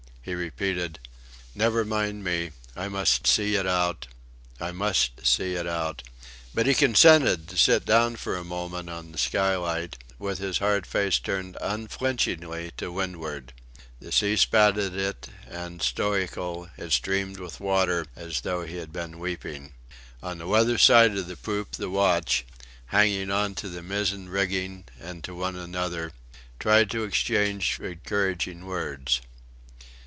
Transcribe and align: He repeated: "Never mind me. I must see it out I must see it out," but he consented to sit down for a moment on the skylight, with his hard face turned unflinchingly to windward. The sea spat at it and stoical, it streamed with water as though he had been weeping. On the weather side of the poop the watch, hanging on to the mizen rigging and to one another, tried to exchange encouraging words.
He 0.23 0.35
repeated: 0.35 0.99
"Never 1.55 1.83
mind 1.83 2.23
me. 2.23 2.51
I 2.75 2.87
must 2.89 3.25
see 3.25 3.55
it 3.55 3.65
out 3.65 4.05
I 4.59 4.71
must 4.71 5.25
see 5.25 5.55
it 5.55 5.65
out," 5.65 6.03
but 6.53 6.67
he 6.67 6.75
consented 6.75 7.47
to 7.47 7.57
sit 7.57 7.85
down 7.85 8.17
for 8.17 8.37
a 8.37 8.43
moment 8.43 8.87
on 8.87 9.11
the 9.13 9.17
skylight, 9.17 9.97
with 10.19 10.37
his 10.37 10.59
hard 10.59 10.85
face 10.85 11.17
turned 11.17 11.57
unflinchingly 11.59 12.71
to 12.77 12.91
windward. 12.91 13.51
The 13.99 14.11
sea 14.11 14.35
spat 14.35 14.77
at 14.77 14.93
it 14.93 15.29
and 15.49 15.81
stoical, 15.81 16.69
it 16.77 16.91
streamed 16.91 17.39
with 17.39 17.59
water 17.59 18.05
as 18.15 18.41
though 18.41 18.63
he 18.63 18.75
had 18.75 18.93
been 18.93 19.17
weeping. 19.17 19.73
On 20.21 20.37
the 20.37 20.45
weather 20.45 20.77
side 20.77 21.17
of 21.17 21.25
the 21.25 21.35
poop 21.35 21.71
the 21.71 21.89
watch, 21.89 22.45
hanging 22.85 23.31
on 23.31 23.55
to 23.55 23.67
the 23.69 23.81
mizen 23.81 24.29
rigging 24.29 24.83
and 24.99 25.23
to 25.23 25.33
one 25.33 25.55
another, 25.55 26.11
tried 26.59 26.91
to 26.91 27.05
exchange 27.05 27.79
encouraging 27.81 28.67
words. 28.67 29.21